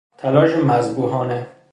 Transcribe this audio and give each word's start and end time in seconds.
تلاش 0.17 0.51
مذبوحانه 0.55 1.47